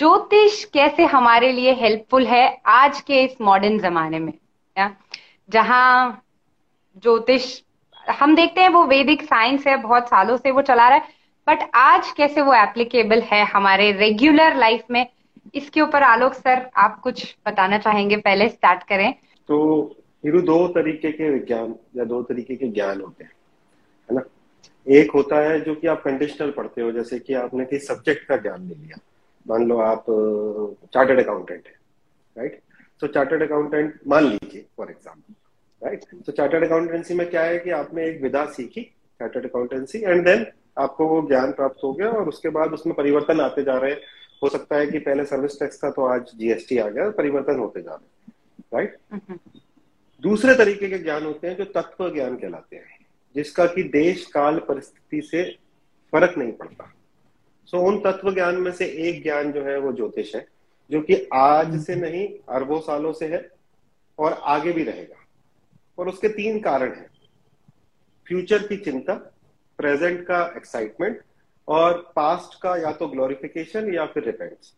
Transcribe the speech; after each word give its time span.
ज्योतिष 0.00 0.64
कैसे 0.64 1.04
हमारे 1.04 1.50
लिए 1.52 1.72
हेल्पफुल 1.72 2.26
है 2.26 2.44
आज 2.66 3.00
के 3.00 3.22
इस 3.22 3.40
मॉडर्न 3.40 3.78
जमाने 3.78 4.18
में 4.18 4.32
जहाँ 5.48 6.22
ज्योतिष, 7.02 7.60
हम 8.06 8.34
देखते 8.36 8.60
हैं 8.60 8.68
वो 8.68 8.84
वैदिक 8.84 9.22
साइंस 9.22 9.66
है, 9.66 9.76
बहुत 9.76 10.06
सालों 10.08 10.36
से 10.36 10.50
वो 10.50 10.62
चला 10.62 10.88
रहा 10.88 10.98
है 10.98 11.04
बट 11.46 11.68
आज 11.74 12.10
कैसे 12.12 12.42
वो 12.42 12.54
एप्लीकेबल 12.54 13.20
है 13.22 13.44
हमारे 13.46 13.90
रेगुलर 13.92 14.56
लाइफ 14.56 14.84
में? 14.90 15.06
इसके 15.54 15.80
ऊपर 15.80 16.02
आलोक 16.02 16.34
सर, 16.34 16.70
आप 16.76 16.98
कुछ 17.00 17.36
बताना 17.48 17.78
चाहेंगे? 17.78 18.16
पहले 18.18 18.48
स्टार्ट 18.48 18.82
करें। 18.82 19.12
तो 19.48 19.84
हीरू 20.24 20.42
दो 20.42 20.66
तरीके 20.70 21.12
के 21.12 21.30
विज्ञान 21.30 21.74
या 21.96 22.04
दो 22.06 22.22
तरीके 22.22 22.56
के 22.56 22.68
ज्ञान 22.70 23.00
होते 23.00 23.24
हैं, 23.24 23.32
है 24.08 24.16
ना? 24.16 24.22
एक 24.86 25.10
होता 25.10 25.42
है 25.42 25.60
जो 25.60 25.74
कि 25.74 25.86
आप 25.86 26.02
कंडीशनल 26.02 26.50
पढ़ते 26.50 26.82
हो, 26.82 26.90
जैसे 26.92 27.18
कि 27.18 27.34
आपने 27.36 27.64
किसी 27.64 27.86
सब्जेक्ट 27.86 28.26
का 28.26 28.36
ज्ञान 28.38 28.62
ले 28.62 28.74
लिया। 28.74 28.98
मान 29.50 29.66
लो 29.68 29.78
आप 29.80 30.04
चार्टर्ड 30.94 31.20
अकाउंटेंट 31.20 31.66
है 31.66 31.74
राइट 32.36 32.60
तो 33.02 33.06
चार्टर्ड 33.08 33.42
अकाउंटेंट 33.42 33.98
मान 34.08 34.24
लीजिए 34.24 34.64
फॉर 34.76 34.90
एग्ज़ाम्पल 34.90 35.34
राइट 35.82 36.04
तो 36.26 36.32
चार्टर्ड 36.32 36.64
अकाउंटेंसी 36.64 37.14
में 37.14 37.28
क्या 37.30 37.42
है 37.42 37.58
कि 37.58 37.70
आपने 37.76 38.06
एक 38.08 38.22
विधा 38.22 38.44
सीखी 38.56 38.82
चार्टर्ड 39.20 39.44
अकाउंटेंसी 39.46 39.98
एंड 39.98 40.24
देन 40.24 40.46
आपको 40.78 41.06
वो 41.08 41.20
ज्ञान 41.28 41.52
प्राप्त 41.52 41.84
हो 41.84 41.92
गया 41.92 42.08
और 42.10 42.28
उसके 42.28 42.48
बाद 42.56 42.72
उसमें 42.72 42.94
परिवर्तन 42.96 43.40
आते 43.40 43.62
जा 43.62 43.76
रहे 43.78 43.90
हैं। 43.90 44.00
हो 44.42 44.48
सकता 44.48 44.76
है 44.76 44.86
कि 44.86 44.98
पहले 44.98 45.24
सर्विस 45.24 45.58
टैक्स 45.60 45.82
था 45.82 45.90
तो 45.90 46.04
आज 46.06 46.30
जीएसटी 46.36 46.78
आ 46.78 46.88
गया 46.88 47.08
परिवर्तन 47.16 47.58
होते 47.58 47.80
जा 47.82 47.94
रहे 47.94 48.76
राइट 48.76 48.96
हम्म। 49.12 49.38
दूसरे 50.24 50.54
तरीके 50.54 50.88
के 50.88 50.98
ज्ञान 50.98 51.24
होते 51.24 51.48
हैं 51.48 51.56
जो 51.56 51.64
तत्व 51.74 52.08
ज्ञान 52.14 52.36
कहलाते 52.36 52.76
हैं 52.76 52.98
जिसका 53.36 53.66
कि 53.66 53.82
देश 53.90 54.24
काल 54.34 54.58
परिस्थिति 54.68 55.20
से 55.22 55.42
फ़र्क 56.12 56.38
नहीं 56.38 56.52
पड़ता। 56.52 56.92
सो 57.66 57.76
so, 57.76 57.84
उन 57.84 58.00
तत्व 58.00 58.34
ज्ञान 58.34 58.54
में 58.54 58.72
से 58.72 58.86
एक 58.86 59.22
ज्ञान 59.22 59.52
जो 59.52 59.62
है 59.62 59.78
वो 59.78 59.92
ज्योतिष 59.92 60.34
है 60.34 60.46
जो 60.90 61.00
कि 61.00 61.28
आज 61.34 61.84
से 61.84 61.94
नहीं 61.94 62.28
अरबों 62.48 62.80
सालों 62.80 63.12
से 63.12 63.26
है 63.26 63.50
और 64.18 64.32
आगे 64.32 64.72
भी 64.72 64.84
रहेगा। 64.84 65.16
और 65.98 66.08
उसके 66.08 66.28
तीन 66.28 66.60
कारण 66.60 66.94
हैं। 66.94 67.10
फ्यूचर 68.26 68.66
की 68.66 68.76
चिंता 68.76 69.14
प्रेजेंट 69.78 70.26
का 70.26 70.54
एक्साइटमेंट 70.56 71.20
और 71.68 72.12
पास्ट 72.16 72.62
का 72.62 72.76
या 72.76 72.92
तो 72.92 73.06
ग्लोरिफिकेशन 73.06 73.94
या 73.94 74.06
फिर 74.06 74.24
रिपेंट्स 74.24 74.74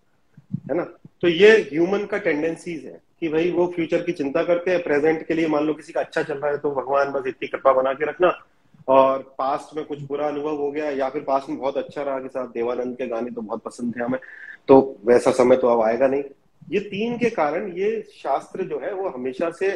है 0.71 0.77
ना? 0.77 0.84
तो 1.21 1.28
ये 1.28 1.51
ह्यूमन 1.51 2.05
का 2.05 2.19
टेंडेंसीज 2.19 2.84
है 2.84 3.01
कि 3.21 3.28
भाई 3.28 3.51
वो 3.51 3.73
फ्यूचर 3.77 4.03
की 4.03 4.12
चिंता 4.12 4.43
करते 4.43 4.71
हैं 4.71 4.83
प्रेजेंट 4.83 5.27
के 5.27 5.34
लिए 5.34 5.47
मान 5.47 5.65
लो 5.65 5.75
किसी 5.75 5.93
का 5.93 6.01
अच्छा 6.01 6.23
चल 6.23 6.39
रहा 6.39 6.51
है 6.51 6.59
तो 6.59 6.71
भगवान 6.71 7.12
बस 7.12 7.27
इतनी 7.27 7.49
कृपा 7.49 7.73
बना 7.73 7.93
के 7.93 8.05
रखना 8.05 8.47
और 8.88 9.22
पास्ट 9.38 9.77
में 9.77 9.84
कुछ 9.84 10.00
बुरा 10.02 10.28
अनुभव 10.28 10.56
हो 10.56 10.70
गया 10.70 10.91
या 10.91 11.08
फिर 11.08 11.22
पास्ट 11.22 11.48
में 11.48 11.58
बहुत 11.58 11.77
अच्छा 11.77 12.02
रहा 12.02 12.20
कि 12.20 12.28
साहब 12.28 12.50
देवानंद 12.55 12.97
के 12.97 13.06
गाने 13.08 13.30
तो 13.30 13.41
बहुत 13.41 13.62
पसंद 13.64 13.97
थे 13.97 14.02
हमें 14.05 14.19
तो 14.69 14.80
वैसा 15.06 15.30
समय 15.33 15.56
तो 15.56 15.69
अब 15.69 15.83
आएगा 15.83 16.06
नहीं। 16.06 16.22
ये 16.70 16.80
तीन 16.80 17.16
के 17.19 17.30
कारण 17.30 17.70
ये 17.72 18.00
शास्त्र 18.14 18.64
जो 18.64 18.78
है 18.80 18.92
वो 18.94 19.08
हमेशा 19.08 19.50
से 19.50 19.69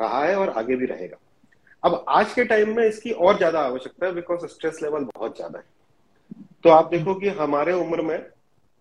रहा 0.00 0.24
है 0.24 0.36
और 0.36 0.48
आगे 0.50 0.76
भी 0.76 0.86
रहेगा। 0.86 1.16
अब 1.82 2.04
आज 2.08 2.32
के 2.32 2.44
टाइम 2.44 2.74
में 2.76 2.84
इसकी 2.86 3.10
और 3.10 3.36
ज़्यादा 3.36 3.60
आवश्यकता 3.60 4.06
है 4.06 4.12
बिकॉज़ 4.14 4.46
स्ट्रेस 4.46 4.78
लेवल 4.82 5.04
बहुत 5.06 5.36
ज़्यादा 5.36 5.58
है। 5.58 5.64
तो 6.64 6.70
आप 6.70 6.90
देखो 6.90 7.14
कि 7.14 7.28
हमारे 7.40 7.72
उम्र 7.74 8.02
में 8.02 8.18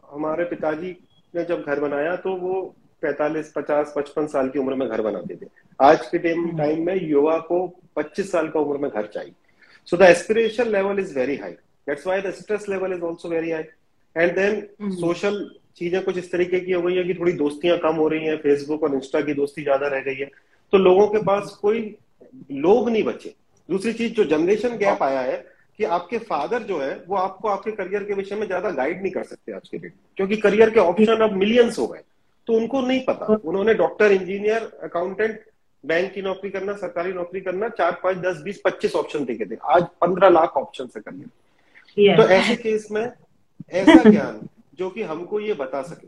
हमारे 0.04 0.44
पिताजी 0.46 0.96
ने 1.34 1.44
जब 1.46 1.62
घर 1.62 1.80
बनाया 1.80 2.16
तो 2.18 2.36
वो 2.38 2.62
पैतालीस 3.02 3.52
पचास 3.56 3.94
पचपन 3.96 4.28
साल 4.28 4.50
की 4.50 4.60
उम्र 4.60 4.76
में 4.76 4.88
घर 4.88 5.02
बनाते 5.02 5.36
थे। 5.36 5.48
आज 5.80 6.06
के 6.08 6.18
टाइम 6.20 6.58
टाइम 6.58 6.86
में 6.86 6.96
युवा 7.02 7.38
को 7.42 7.66
पच्चीस 7.96 8.32
साल 8.32 8.48
का 8.50 8.60
उम्र 8.60 8.78
में 8.78 8.90
घर 8.92 9.08
चाहिए। 9.08 9.34
So 9.88 9.98
the 9.98 10.08
aspiration 10.08 10.72
level 10.72 11.00
is 11.00 11.12
very 11.12 11.38
high. 11.38 11.58
That's 11.88 12.06
why 12.06 12.22
the 12.22 12.32
stress 12.34 12.68
level 12.68 12.94
is 12.94 13.02
also 13.04 13.30
very 13.30 13.52
high. 13.52 13.68
And 14.16 14.38
then 14.38 14.70
mm-hmm. 14.80 14.98
social 15.00 15.44
चीज़ें 15.78 16.04
कुछ 16.04 16.18
इस 16.18 16.32
तरीके 16.32 16.60
की 16.60 16.72
हो 16.72 16.82
गई 16.82 16.96
है 16.96 17.04
कि 17.04 17.14
थोड़ी 17.20 17.32
दोस्तियाँ 17.34 17.78
कम 17.84 17.96
हो 17.96 18.08
रही 18.08 18.26
हैं। 18.26 18.36
फेसबुक 18.42 18.84
और 18.84 18.94
इंस्टा 18.96 19.22
की 19.22 19.34
दोस्ती 19.34 19.64
ज़्यादा 19.64 19.88
रह 19.88 20.02
गई 20.02 20.16
है। 20.16 20.26
तो 20.74 20.78
लोगों 20.78 21.08
के 21.08 21.22
पास 21.26 21.58
कोई 21.62 21.80
लोग 22.52 22.90
नहीं 22.90 23.04
बचे। 23.04 23.34
दूसरी 23.70 23.94
चीज़ 23.94 24.14
जो 24.14 24.24
जनरेशन 24.26 24.78
गैप 24.78 25.04
आया 25.04 25.22
है 25.22 25.38
कि 25.80 25.84
आपके 25.98 26.18
फादर 26.30 26.64
जो 26.64 26.80
है 26.82 26.94
वो 27.08 27.16
आपको 27.18 27.48
आपके 27.50 27.72
करियर 27.72 28.04
के 28.04 28.14
विषय 28.14 28.36
में 28.36 28.46
ज़्यादा 28.48 28.70
गाइड 28.72 29.02
नहीं 29.02 29.12
कर 29.12 29.24
सकते 29.24 29.52
आज 29.52 29.68
के 29.70 29.78
डेट 29.78 29.94
क्योंकि 30.18 30.38
करियर 30.38 30.70
के 30.70 30.80
ऑप्शन 30.80 31.24
अब 31.28 31.34
मिलियंस 31.38 31.80
हो 31.80 31.88
गए। 31.88 32.02
तो 32.48 32.54
उनको 32.54 32.82
नहीं 32.82 33.04
पता। 33.06 33.26
उन्होंने 33.36 33.74
डॉक्टर 33.74 34.12
इंजीनियर 34.12 34.72
अकाउंटेंट 34.84 35.40
बैंक 35.84 36.14
की 36.14 36.22
नौकरी 36.22 36.50
करना 36.50 36.74
सरकारी 36.76 37.14
नौकरी 37.14 37.42
करना 37.42 37.70
चार 37.70 38.00
पाँच 38.04 38.18
दस 38.18 38.42
बीस 38.42 38.62
पच्चीस 38.66 38.96
ऑप्शन 38.96 39.26
देखे 39.26 39.46
थे 39.46 39.56
आज 39.72 39.84
पंद्रह 40.02 40.30
लाख 40.30 40.58
ऑप्शन 40.58 40.88
से 40.88 41.00
करिए। 41.00 42.16
तो 42.16 42.28
ऐसे 42.30 42.56
केस 42.56 42.88
में 42.92 43.02
ऐसा 43.02 44.10
ज्ञान 44.10 44.40
जो 44.78 44.90
कि 44.90 45.04
हमको 45.04 45.40
ये 45.40 45.54
बता 45.54 45.82
सके 45.82 46.08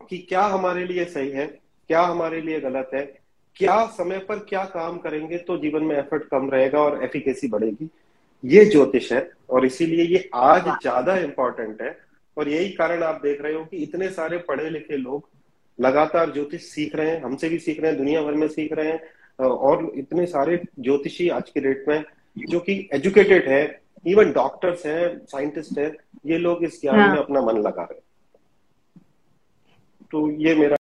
कि 0.00 0.18
क्या 0.28 0.42
हमारे 0.46 0.84
लिए 0.84 1.04
सही 1.06 1.30
है 1.30 1.46
क्या 1.90 2.02
हमारे 2.02 2.40
लिए 2.40 2.60
गलत 2.60 2.90
है 2.94 3.02
क्या 3.56 3.84
समय 3.92 4.18
पर 4.28 4.38
क्या 4.48 4.64
काम 4.66 4.98
करेंगे 4.98 5.38
तो 5.38 5.56
जीवन 5.58 5.82
में 5.82 5.96
एफर्ट 5.96 6.24
कम 6.24 6.50
रहेगा 6.50 6.80
और 6.80 7.02
एफिकेसी 7.04 7.48
बढ़ेगी। 7.48 7.88
ये 8.44 8.64
ज्योतिष 8.64 9.12
है 9.12 9.28
और 9.50 9.64
इसीलिए 9.66 10.04
ये 10.06 10.28
आज 10.34 10.62
ज़्यादा 10.82 11.16
इंपॉर्टेंट 11.18 11.82
है। 11.82 11.96
और 12.36 12.48
यही 12.48 12.68
कारण 12.72 13.02
आप 13.02 13.20
देख 13.22 13.42
रहे 13.42 13.54
हो 13.54 13.64
कि 13.64 13.76
इतने 13.76 14.08
सारे 14.10 14.38
पढ़े 14.48 14.68
लिखे 14.70 14.96
लोग 14.96 15.28
लगातार 15.78 16.32
ज्योतिष 16.32 16.62
सीख 16.62 16.94
रहे 16.96 17.10
हैं 17.10 17.22
हमसे 17.22 17.48
भी 17.48 17.58
सीख 17.58 17.80
रहे 17.80 17.90
हैं 17.90 17.98
दुनिया 17.98 18.22
भर 18.22 18.34
में 18.34 18.48
सीख 18.48 18.72
रहे 18.72 18.88
हैं 18.88 19.46
और 19.46 19.90
इतने 19.96 20.26
सारे 20.26 20.62
ज्योतिषी 20.80 21.28
आज 21.28 21.50
के 21.50 21.60
डेट 21.60 21.84
में 21.88 22.04
जो 22.36 22.60
कि 22.60 22.88
एजुकेटेड 22.94 23.48
है 23.48 23.62
इवन 24.06 24.32
डॉक्टर्स 24.32 24.86
हैं 24.86 25.18
साइंटिस्ट 25.26 25.78
हैं 25.78 25.92
ये 26.26 26.38
लोग 26.38 26.64
इस 26.64 26.80
ज्ञान 26.80 26.98
हाँ। 26.98 27.12
में 27.14 27.18
अपना 27.18 27.40
मन 27.40 27.58
लगा 27.58 27.82
रहे 27.82 27.94
हैं 27.94 28.00
तो 30.12 30.30
ये 30.30 30.54
मेरा 30.54 30.70